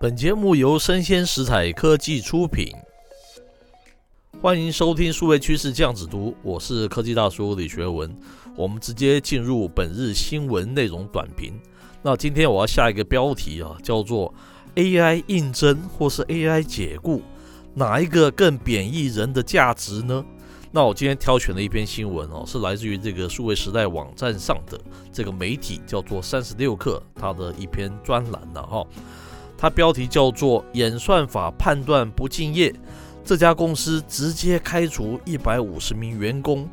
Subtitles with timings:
[0.00, 2.72] 本节目由生鲜食材科技出品，
[4.40, 8.16] 欢迎收听数位趋势酱子读，我是科技大叔李学文。
[8.54, 11.52] 我们直接进入本日新闻内容短评。
[12.00, 14.32] 那今天我要下一个标题啊，叫做
[14.76, 17.20] AI 应征或是 AI 解雇，
[17.74, 20.24] 哪一个更贬义人的价值呢？
[20.70, 24.80] 那我今天挑选了一篇新闻哦，是来自于这个数位时代网站上的
[25.12, 28.86] 这个媒体叫做三十六氪，它的一篇专栏的哈。
[29.60, 32.72] 它标题叫做“演算法判断不敬业，
[33.24, 36.66] 这家公司直接开除一百五十名员工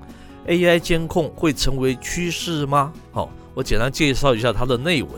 [0.46, 5.12] ，AI 监控会成为趋势吗？”好，我简单介绍一下它的内文。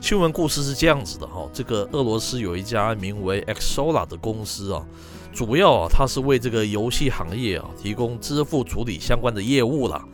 [0.00, 4.86] 新闻故事是这样子的哈，这个俄罗斯有一家名为 Xsolla 的公司啊，
[5.32, 10.04] 主要啊它是为这个游戏行业啊提供支付处理相关的业务啦。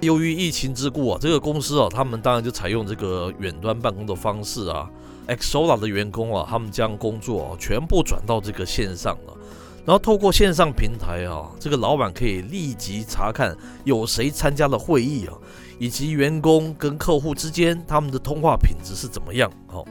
[0.00, 4.88] 由于疫情之故啊，这个公司啊他们当然就采用这个远端办公的方式啊。
[5.28, 9.36] Xola 的员工啊，他们将工作啊全部转到这个线上了，
[9.84, 15.34] 然后透过线上平台啊，这个老板可以立即查看有谁参加了会议啊，
[15.80, 19.50] 以及员工跟客户之间他们的通话品质是怎么样。
[19.72, 19.84] 哦，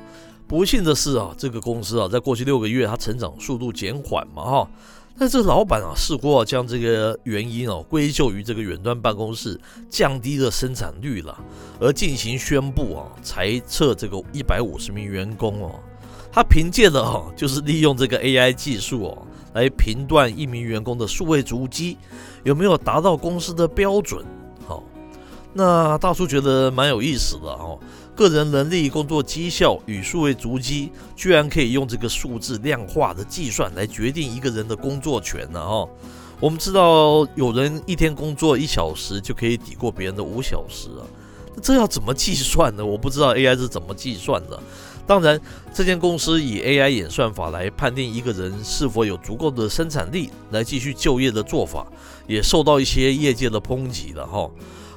[0.47, 4.67] 不幸的是啊，这个公司啊，在过去六个月它成长速度减缓嘛，哈。
[5.17, 11.37] 但这老板啊，似乎啊将这个原因哦归咎于这个远端办公室降低了生产率了，
[11.79, 15.79] 而进行宣布啊裁撤这个一百五十名员工哦。
[16.31, 21.97] 他凭借的哈就是利用这个 AI 技术哦来评断一名员工的数位足迹
[22.43, 24.21] 有没有达到公司的标准。
[24.67, 24.83] 好，
[25.53, 27.79] 那大叔觉得蛮有意思的哦。
[28.15, 35.59] 个人能力、工作绩效与数位足迹，居然可以用这个数字量化的计算来决定一个人的工作权呢？
[35.59, 35.87] 哈，
[36.39, 41.03] 我们知道有人一天工作一小时就可以抵过别人的五小时啊，
[41.55, 42.85] 那这要怎么计算呢？
[42.85, 44.57] 我不知道 AI 是怎么计算的。
[45.05, 45.39] 当然，
[45.73, 51.85] 这间公司以 AI 演算法来判定一个人是否有足够的生产力来继续就业的做法，
[52.25, 54.49] 也受到一些业界的抨击了哈。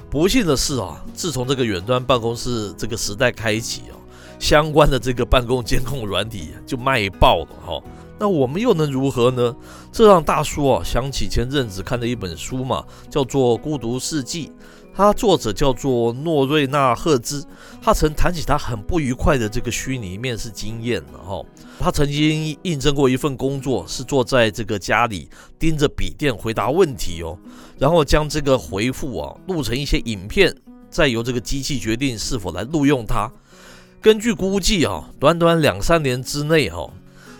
[0.09, 3.93] 不幸的是啊，自从这个远端办公室这个时代开启啊，
[4.39, 7.83] 相关的这个办公监控软体就卖爆了哈。
[8.19, 9.55] 那我们又能如何呢？
[9.91, 14.47] 这让大叔啊想起前阵子看的一本书嘛，叫做《孤独世纪》。
[14.93, 17.45] 他作者叫做诺瑞纳赫兹，
[17.81, 21.41] 他曾谈起他很不愉快的这个虚拟面试经验了哈。
[21.79, 27.37] 他曾经应征过一份工作，是坐在这个家里盯着笔电回答问题哦，
[27.77, 30.53] 然后将这个回复啊录成一些影片，
[30.89, 33.31] 再由这个机器决定是否来录用他。
[34.01, 36.89] 根据估计啊，短短两三年之内哈，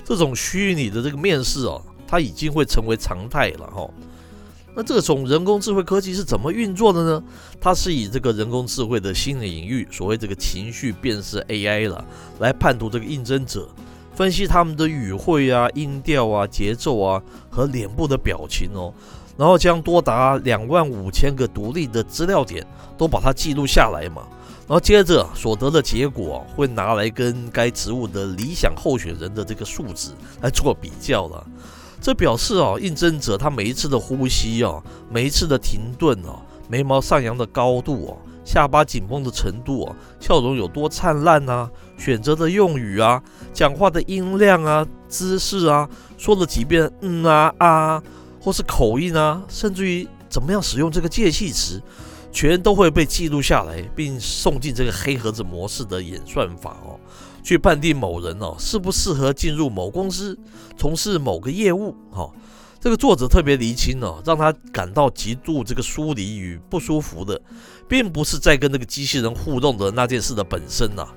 [0.09, 3.87] 这种虚拟的这个面试啊，它已经会成为常态了哈。
[4.73, 7.23] 那这种人工智慧科技是怎么运作的呢？
[7.61, 12.03] 它是以这个人工智慧的新的领域，所谓这个情绪辨识 AI 了，
[12.39, 13.69] 来判读这个应征者，
[14.15, 17.21] 分析他们的语汇啊、音调啊、节奏啊
[17.51, 18.91] 和脸部的表情哦，
[19.37, 22.65] 然后将多达两万五千个独立的资料点
[22.97, 24.23] 都把它记录下来嘛，
[24.69, 31.43] 然后接着所得的结果会拿来跟该职务的理想候选人的这个数值来做比较了。
[31.99, 38.13] 这表示啊，应征者他每一次的呼吸啊，每一次的停顿啊，眉毛上扬的高度啊，
[38.45, 48.03] 下巴紧绷的程度啊，笑容有多灿烂啊，选择的用语啊，讲话的音量啊，姿势啊，说了几遍嗯啊啊，
[48.39, 51.81] 或是口音啊，甚至于怎么样使用这个介系词，
[52.31, 56.99] 全都会被记录下来，并送进这个黑盒子模式的演算法哦。
[57.41, 60.37] 去判定某人哦适不适合进入某公司
[60.77, 62.29] 从事某个业务，哈，
[62.81, 67.41] 这个作者特别厘清哦，让他感到极度这个疏离与不舒服的，
[67.87, 71.07] 并不是在跟那个机器人互动的那件事的本身呐，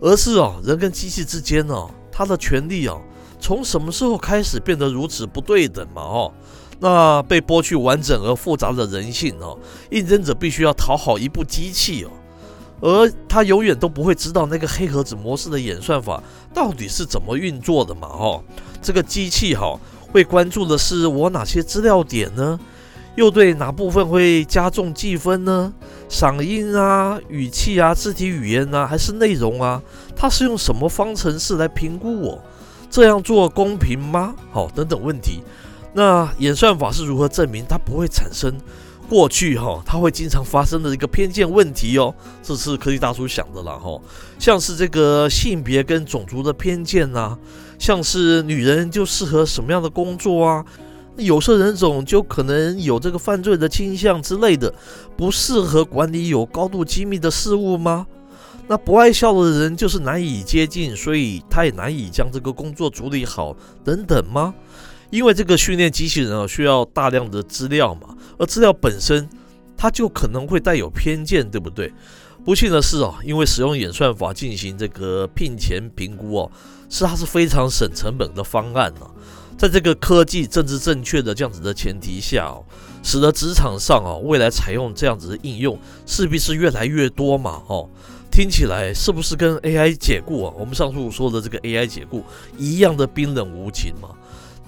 [0.00, 3.02] 而是哦人跟机器之间哦，他的权利哦
[3.40, 6.32] 从什么时候开始变得如此不对等嘛，哦，
[6.80, 9.56] 那被剥去完整而复杂的人性哦，
[9.90, 12.10] 应征者必须要讨好一部机器哦。
[12.80, 16.22] 而他永远都不会知道那个黑盒子模式的演算法
[16.54, 18.08] 到底是怎么运作的嘛？
[18.08, 18.42] 哦，
[18.80, 19.78] 这个机器哈
[20.10, 22.58] 会关注的是我哪些资料点呢？
[23.16, 25.70] 又对哪部分会加重计分呢？
[26.08, 29.82] 嗓音啊、语气啊、肢体语言啊，还是内容啊？
[30.16, 32.40] 它是用什么方程式来评估我？
[32.88, 34.34] 这样做公平吗？
[34.50, 35.42] 好，等等问题。
[35.92, 38.52] 那演算法是如何证明它不会产生？
[39.08, 42.14] 过去哈，它会经常发生的一个偏见问题哦，
[42.44, 44.00] 这是科技大叔想的了哈，
[44.38, 47.36] 像是这个性别跟种族的偏见呐，
[47.76, 50.64] 像是女人就适合什么样的工作啊，
[51.16, 54.72] 有色人种就可能有这个犯罪的倾向之类的，
[55.16, 58.06] 不适合管理有高度机密的事物吗？
[58.68, 64.54] 那不爱笑的人就是难以接近，所以他也难以将这个工作处理好，等等吗？
[65.10, 69.28] 因为这个训练机器人啊，需要大量的资料嘛，而资料本身
[69.76, 71.92] 它就可能会带有偏见，对不对？
[72.44, 76.50] 不幸的是啊，因为使用演算法进行这个聘前评估哦，
[76.88, 79.06] 是它是非常省成本的方案呢。
[79.58, 82.64] 在这个科技政治正确的这样子的前提下哦，
[83.02, 87.88] 使得职场上啊，未来采用这样子的应用势必是越来越多嘛，哦。
[88.30, 90.54] 听起来是不是跟 AI 解雇啊？
[90.56, 92.24] 我们上述说的这个 AI 解雇
[92.56, 94.10] 一样的冰冷无情嘛？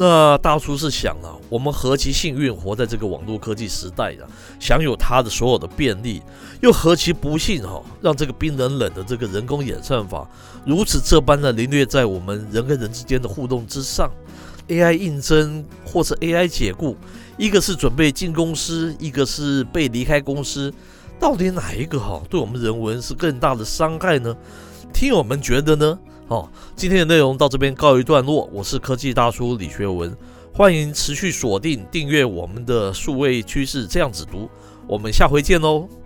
[0.03, 4.27] 那大叔是想啊，我们何其幸运，活在这个网络科技时代啊，
[4.59, 6.21] 享有它的所有的便利，
[6.61, 10.29] 又何其不幸哈，让这个冰冷冷的这个人工演算法
[10.67, 14.11] 如此这般的凌虐在我们人跟人之间的互动之上。
[14.67, 16.97] AI 应征或是 AI 解雇，
[17.39, 20.75] 一个是准备进公司，一个是被离开公司。
[21.21, 24.37] 到底哪一个哈对我们人文是更大的伤害呢？
[24.93, 25.97] 听友们觉得呢？
[26.33, 28.49] 哦，今天的内容到这边告一段落。
[28.51, 30.17] 我是科技大叔李学文，
[30.55, 34.49] 欢迎持续锁定订阅我们的数位趋势这样子读。
[34.89, 36.02] 我们下回见喽。